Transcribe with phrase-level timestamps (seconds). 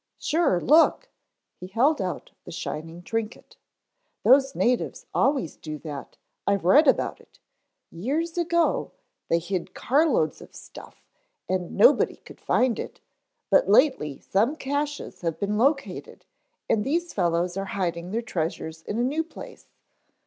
[0.17, 1.09] "Sure, look!"
[1.59, 3.55] He held out the shining trinket.
[4.23, 7.37] "Those natives always do that, I've read about it.
[7.91, 8.93] Years ago
[9.29, 11.05] they hid carloads of stuff
[11.47, 12.99] and nobody could find it,
[13.51, 16.25] but lately some caches have been located
[16.67, 19.67] and these fellows are hiding their treasures in a new place.